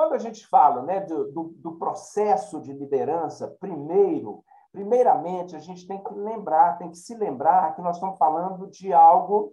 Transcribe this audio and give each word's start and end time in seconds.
Quando 0.00 0.14
a 0.14 0.18
gente 0.18 0.46
fala 0.46 0.80
né, 0.80 1.00
do, 1.00 1.30
do, 1.30 1.72
processo 1.72 2.58
de 2.62 2.72
liderança, 2.72 3.54
primeiro, 3.60 4.42
primeiramente, 4.72 5.54
a 5.54 5.58
gente 5.58 5.86
tem 5.86 6.02
que 6.02 6.14
lembrar, 6.14 6.78
tem 6.78 6.88
que 6.88 6.96
se 6.96 7.14
lembrar 7.14 7.74
que 7.74 7.82
nós 7.82 7.96
estamos 7.96 8.16
falando 8.16 8.66
de 8.70 8.94
algo, 8.94 9.52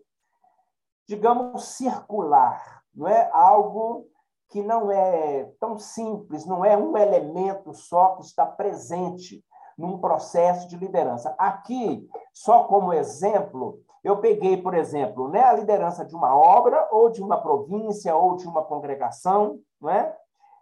digamos, 1.05 1.65
circular, 1.65 2.82
não 2.96 3.10
é 3.10 3.29
algo 3.33 4.07
que 4.47 4.64
não 4.64 4.89
é 4.89 5.52
tão 5.60 5.78
simples, 5.78 6.46
não 6.46 6.64
é 6.64 6.77
um 6.77 6.98
elemento 6.98 7.73
só 7.73 8.16
que 8.16 8.21
está 8.21 8.45
presente 8.45 9.43
num 9.77 9.98
processo 10.00 10.70
de 10.70 10.77
liderança. 10.77 11.36
Aqui, 11.38 12.07
só 12.32 12.64
como 12.64 12.93
exemplo, 12.93 13.82
eu 14.02 14.21
peguei, 14.21 14.55
por 14.55 14.73
exemplo, 14.73 15.27
né, 15.27 15.43
a 15.43 15.52
liderança 15.52 16.05
de 16.05 16.16
uma 16.16 16.34
obra, 16.34 16.88
ou 16.89 17.09
de 17.09 17.21
uma 17.21 17.36
província, 17.36 18.15
ou 18.15 18.37
de 18.37 18.48
uma 18.48 18.64
congregação, 18.64 19.59
não 19.82 19.89
é? 19.89 20.18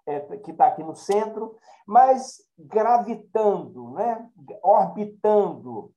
É, 0.07 0.19
que 0.19 0.51
está 0.51 0.67
aqui 0.67 0.83
no 0.83 0.95
centro, 0.95 1.55
mas 1.87 2.37
gravitando, 2.59 3.89
né, 3.91 4.29
orbitando 4.61 5.91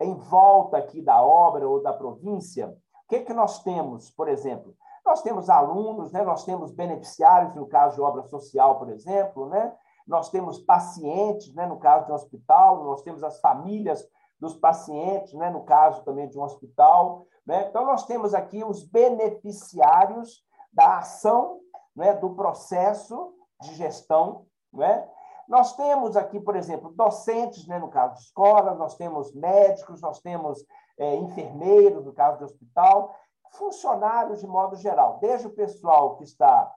em 0.00 0.14
volta 0.14 0.78
aqui 0.78 1.02
da 1.02 1.22
obra 1.22 1.68
ou 1.68 1.82
da 1.82 1.92
província, 1.92 2.68
o 3.04 3.08
que, 3.08 3.20
que 3.20 3.34
nós 3.34 3.62
temos, 3.62 4.10
por 4.10 4.28
exemplo? 4.28 4.74
Nós 5.04 5.22
temos 5.22 5.50
alunos, 5.50 6.12
né? 6.12 6.22
nós 6.22 6.44
temos 6.44 6.72
beneficiários, 6.72 7.54
no 7.54 7.66
caso 7.66 7.96
de 7.96 8.02
obra 8.02 8.22
social, 8.22 8.78
por 8.78 8.90
exemplo, 8.90 9.48
né? 9.48 9.74
nós 10.06 10.30
temos 10.30 10.58
pacientes, 10.58 11.54
né? 11.54 11.66
no 11.66 11.78
caso 11.78 12.06
de 12.06 12.12
um 12.12 12.14
hospital, 12.14 12.84
nós 12.84 13.02
temos 13.02 13.22
as 13.22 13.40
famílias 13.40 14.06
dos 14.38 14.56
pacientes, 14.56 15.34
né? 15.34 15.50
no 15.50 15.64
caso 15.64 16.02
também 16.04 16.28
de 16.28 16.38
um 16.38 16.42
hospital. 16.42 17.26
Né? 17.46 17.66
Então, 17.68 17.84
nós 17.84 18.06
temos 18.06 18.34
aqui 18.34 18.64
os 18.64 18.84
beneficiários 18.84 20.44
da 20.72 20.98
ação, 20.98 21.60
né? 21.94 22.14
do 22.14 22.30
processo 22.34 23.34
de 23.60 23.74
gestão. 23.74 24.46
Né? 24.72 25.08
Nós 25.48 25.74
temos 25.74 26.16
aqui, 26.16 26.40
por 26.40 26.56
exemplo, 26.56 26.92
docentes, 26.92 27.66
né? 27.66 27.78
no 27.78 27.88
caso 27.88 28.14
de 28.14 28.20
escola, 28.20 28.74
nós 28.74 28.96
temos 28.96 29.32
médicos, 29.34 30.00
nós 30.00 30.20
temos 30.20 30.64
é, 30.98 31.16
enfermeiros, 31.16 32.04
no 32.04 32.12
caso 32.12 32.38
de 32.38 32.44
hospital, 32.44 33.14
funcionários 33.52 34.40
de 34.40 34.46
modo 34.46 34.76
geral, 34.76 35.18
desde 35.20 35.46
o 35.46 35.54
pessoal 35.54 36.16
que 36.16 36.24
está 36.24 36.72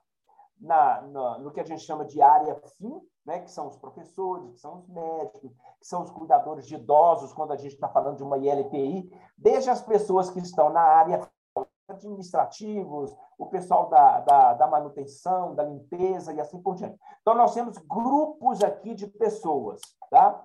na, 0.60 1.02
na, 1.02 1.38
no 1.38 1.50
que 1.52 1.60
a 1.60 1.64
gente 1.64 1.82
chama 1.82 2.04
de 2.04 2.20
área 2.20 2.56
fim, 2.76 3.00
né, 3.24 3.40
que 3.40 3.50
são 3.50 3.68
os 3.68 3.76
professores, 3.76 4.50
que 4.50 4.60
são 4.60 4.76
os 4.76 4.88
médicos, 4.88 5.52
que 5.80 5.86
são 5.86 6.02
os 6.02 6.10
cuidadores 6.10 6.66
de 6.66 6.74
idosos, 6.74 7.32
quando 7.32 7.52
a 7.52 7.56
gente 7.56 7.74
está 7.74 7.88
falando 7.88 8.16
de 8.16 8.22
uma 8.22 8.36
ILPI, 8.38 9.10
desde 9.36 9.70
as 9.70 9.80
pessoas 9.80 10.30
que 10.30 10.40
estão 10.40 10.70
na 10.70 10.82
área 10.82 11.20
administrativos, 11.88 13.14
o 13.38 13.46
pessoal 13.46 13.88
da, 13.88 14.20
da, 14.20 14.54
da, 14.54 14.66
manutenção, 14.66 15.54
da 15.54 15.64
limpeza 15.64 16.32
e 16.32 16.40
assim 16.40 16.60
por 16.60 16.74
diante. 16.74 16.98
Então, 17.20 17.34
nós 17.34 17.54
temos 17.54 17.76
grupos 17.78 18.62
aqui 18.62 18.94
de 18.94 19.06
pessoas, 19.06 19.80
tá? 20.10 20.42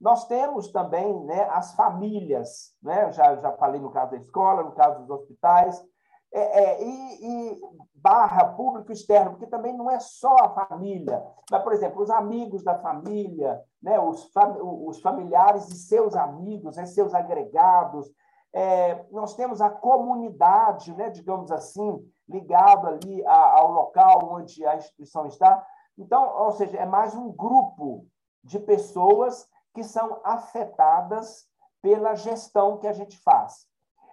Nós 0.00 0.26
temos 0.26 0.72
também 0.72 1.24
né, 1.24 1.42
as 1.50 1.74
famílias, 1.74 2.74
né? 2.82 3.12
já, 3.12 3.36
já 3.36 3.52
falei 3.52 3.80
no 3.80 3.90
caso 3.90 4.12
da 4.12 4.16
escola, 4.16 4.62
no 4.62 4.72
caso 4.72 5.00
dos 5.00 5.10
hospitais, 5.10 5.84
é, 6.32 6.40
é, 6.40 6.82
e, 6.82 7.26
e, 7.26 7.60
barra 7.94 8.46
público 8.54 8.92
externo, 8.92 9.32
porque 9.32 9.48
também 9.48 9.76
não 9.76 9.90
é 9.90 9.98
só 9.98 10.34
a 10.40 10.66
família, 10.66 11.22
mas, 11.50 11.62
por 11.62 11.72
exemplo, 11.72 12.00
os 12.00 12.08
amigos 12.08 12.62
da 12.62 12.78
família, 12.78 13.60
né, 13.82 13.98
os, 13.98 14.30
fam 14.32 14.56
os 14.62 15.00
familiares 15.00 15.68
e 15.68 15.74
seus 15.74 16.14
amigos, 16.14 16.76
né, 16.76 16.86
seus 16.86 17.12
agregados. 17.12 18.08
É, 18.52 19.04
nós 19.10 19.34
temos 19.34 19.60
a 19.60 19.70
comunidade, 19.70 20.92
né, 20.94 21.08
digamos 21.08 21.52
assim, 21.52 22.04
ligado 22.28 22.88
ali 22.88 23.24
a, 23.24 23.58
ao 23.58 23.70
local 23.70 24.28
onde 24.32 24.66
a 24.66 24.76
instituição 24.76 25.26
está. 25.26 25.64
Então, 25.96 26.36
ou 26.36 26.52
seja, 26.52 26.78
é 26.78 26.86
mais 26.86 27.14
um 27.14 27.30
grupo 27.30 28.06
de 28.42 28.58
pessoas 28.58 29.48
que 29.74 29.84
são 29.84 30.20
afetadas 30.24 31.48
pela 31.82 32.14
gestão 32.14 32.78
que 32.78 32.86
a 32.86 32.92
gente 32.92 33.18
faz. 33.18 33.66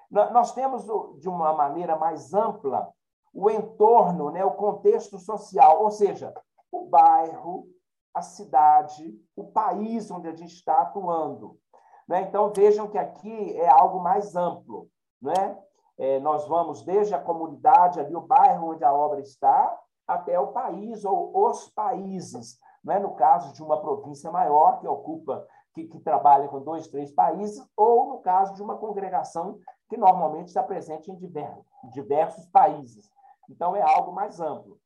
Nós 0.10 0.54
temos, 0.54 0.86
de 1.20 1.28
uma 1.28 1.54
maneira 1.54 1.96
mais 1.98 2.34
ampla, 2.34 2.90
o 3.34 3.50
entorno, 3.50 4.32
né, 4.32 4.44
o 4.46 4.52
contexto 4.52 5.20
social, 5.20 5.84
ou 5.84 5.92
seja, 5.92 6.34
o 6.72 6.86
bairro, 6.86 7.68
a 8.14 8.22
cidade, 8.22 9.14
o 9.36 9.46
país 9.52 10.10
onde 10.10 10.28
a 10.28 10.34
gente 10.34 10.54
está 10.54 10.82
atuando. 10.82 11.60
Né? 12.08 12.22
Então, 12.22 12.52
vejam 12.56 12.88
que 12.88 12.98
aqui 12.98 13.58
é 13.58 13.68
algo 13.68 14.00
mais 14.00 14.36
amplo. 14.36 14.88
Né? 15.22 15.58
É, 15.98 16.20
nós 16.20 16.48
vamos 16.48 16.84
desde 16.84 17.14
a 17.14 17.22
comunidade, 17.22 18.00
ali, 18.00 18.16
o 18.16 18.22
bairro 18.22 18.72
onde 18.72 18.84
a 18.84 18.94
obra 18.94 19.20
está, 19.20 19.78
até 20.08 20.40
o 20.40 20.48
país 20.48 21.04
ou 21.04 21.32
os 21.48 21.70
países 21.70 22.60
não 22.88 22.94
é 22.94 23.00
no 23.00 23.16
caso 23.16 23.52
de 23.54 23.62
uma 23.62 23.82
província 23.82 24.32
maior 24.32 24.80
que 24.80 24.88
ocupa, 24.88 25.46
que, 25.74 25.86
que 25.88 26.00
trabalha 26.00 26.48
com 26.48 26.62
dois, 26.62 26.88
três 26.88 27.12
países, 27.12 27.62
ou 27.76 28.08
no 28.08 28.20
caso 28.20 28.54
de 28.54 28.64
uma 28.64 28.78
congregação 28.78 29.60
que 29.90 29.98
normalmente 29.98 30.48
está 30.48 30.64
presente 30.64 31.12
em 31.12 31.16
diversos, 31.16 31.66
diversos 31.92 32.46
países. 32.48 33.12
Então, 33.50 33.76
é 33.76 33.82
algo 33.82 34.14
mais 34.14 34.40
amplo. 34.40 34.80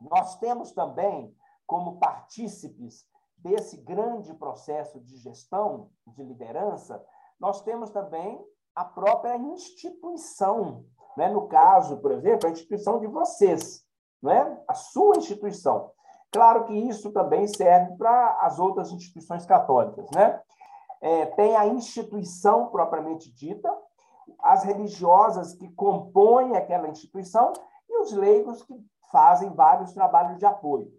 Nós 0.00 0.36
temos 0.38 0.72
também, 0.72 1.34
como 1.66 1.98
partícipes 1.98 3.06
desse 3.38 3.76
grande 3.78 4.34
processo 4.34 5.00
de 5.00 5.16
gestão, 5.16 5.90
de 6.06 6.22
liderança, 6.22 7.02
nós 7.38 7.62
temos 7.62 7.90
também 7.90 8.40
a 8.74 8.84
própria 8.84 9.36
instituição. 9.36 10.84
Né? 11.16 11.28
No 11.28 11.48
caso, 11.48 11.98
por 11.98 12.12
exemplo, 12.12 12.48
a 12.48 12.52
instituição 12.52 12.98
de 13.00 13.06
vocês, 13.06 13.84
né? 14.22 14.60
a 14.66 14.74
sua 14.74 15.16
instituição. 15.16 15.90
Claro 16.30 16.64
que 16.64 16.74
isso 16.74 17.12
também 17.12 17.46
serve 17.46 17.96
para 17.96 18.38
as 18.42 18.58
outras 18.58 18.92
instituições 18.92 19.46
católicas. 19.46 20.08
Né? 20.10 20.40
É, 21.00 21.26
tem 21.26 21.56
a 21.56 21.66
instituição 21.66 22.68
propriamente 22.68 23.32
dita, 23.32 23.72
as 24.40 24.62
religiosas 24.64 25.54
que 25.54 25.68
compõem 25.72 26.56
aquela 26.56 26.88
instituição 26.88 27.52
e 27.88 27.98
os 28.00 28.12
leigos 28.12 28.62
que 28.62 28.74
fazem 29.10 29.50
vários 29.54 29.92
trabalhos 29.92 30.38
de 30.38 30.44
apoio. 30.44 30.92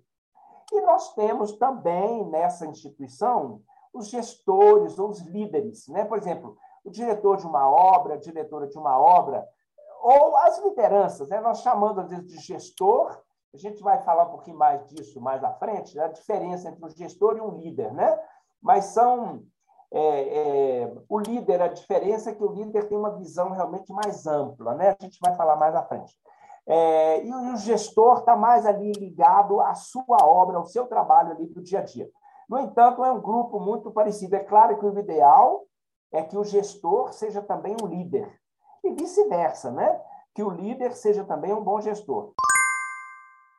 E 0.72 0.82
nós 0.82 1.14
temos 1.14 1.54
também 1.54 2.26
nessa 2.30 2.66
instituição 2.66 3.62
os 3.94 4.08
gestores 4.08 5.00
ou 5.00 5.10
os 5.10 5.20
líderes. 5.22 5.88
Né? 5.88 6.06
Por 6.06 6.18
exemplo, 6.18 6.56
o 6.84 6.92
diretor 6.92 7.38
de 7.38 7.48
uma 7.48 7.70
obra, 7.70 8.14
a 8.14 8.20
diretora 8.20 8.68
de 8.68 8.78
uma 8.78 9.00
obra, 9.00 9.48
ou 10.02 10.38
as 10.38 10.60
lideranças. 10.64 11.30
Né? 11.30 11.40
Nós 11.42 11.62
chamamos, 11.62 11.98
às 11.98 12.10
vezes, 12.10 12.28
de 12.28 12.38
gestor 12.40 13.20
a 13.54 13.58
gente 13.58 13.82
vai 13.82 14.02
falar 14.04 14.26
um 14.26 14.32
pouquinho 14.32 14.58
mais 14.58 14.86
disso 14.88 15.20
mais 15.20 15.44
à 15.44 15.52
frente, 15.54 15.96
né? 15.96 16.06
a 16.06 16.10
diferença 16.10 16.70
entre 16.70 16.84
um 16.86 16.90
gestor 16.90 17.38
e 17.38 17.42
um 17.42 17.58
líder, 17.58 17.92
né? 17.94 18.20
Mas 18.62 18.86
são 18.86 19.44
é, 19.92 20.82
é, 20.82 20.94
o 21.08 21.20
líder, 21.20 21.62
a 21.62 21.68
diferença 21.68 22.30
é 22.30 22.36
que 22.36 22.44
o 22.44 22.52
líder 22.52 22.88
tem 22.88 22.98
uma 22.98 23.16
visão 23.18 23.50
realmente 23.52 23.92
mais 23.92 24.28
ampla, 24.28 24.76
né? 24.76 24.90
A 25.00 25.04
gente 25.04 25.18
vai 25.20 25.34
falar 25.36 25.56
mais 25.56 25.74
à 25.76 25.82
frente. 25.84 26.16
É, 26.72 27.26
e 27.26 27.34
o 27.34 27.58
gestor 27.58 28.20
está 28.20 28.36
mais 28.36 28.64
ali 28.64 28.92
ligado 28.92 29.60
à 29.60 29.74
sua 29.74 30.18
obra, 30.24 30.58
ao 30.58 30.66
seu 30.66 30.86
trabalho 30.86 31.32
ali 31.32 31.48
do 31.48 31.64
dia 31.64 31.80
a 31.80 31.84
dia. 31.84 32.08
No 32.48 32.60
entanto, 32.60 33.04
é 33.04 33.12
um 33.12 33.20
grupo 33.20 33.60
muito 33.60 33.90
parecido. 33.90 34.36
É 34.36 34.40
claro 34.40 34.78
que 34.78 34.86
o 34.86 35.00
ideal 35.00 35.66
é 36.12 36.22
que 36.22 36.38
o 36.38 36.44
gestor 36.44 37.12
seja 37.12 37.42
também 37.42 37.76
um 37.82 37.88
líder. 37.88 38.32
E 38.84 38.92
vice-versa, 38.92 39.72
né? 39.72 40.00
Que 40.36 40.44
o 40.44 40.50
líder 40.52 40.94
seja 40.94 41.24
também 41.24 41.52
um 41.52 41.64
bom 41.64 41.82
gestor. 41.82 42.34